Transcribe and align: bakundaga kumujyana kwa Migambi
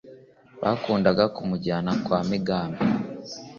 bakundaga 0.61 1.23
kumujyana 1.35 1.91
kwa 2.03 2.19
Migambi 2.29 2.79